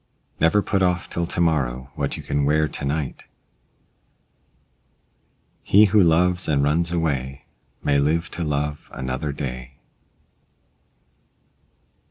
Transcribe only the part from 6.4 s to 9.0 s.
and runs away, may live to love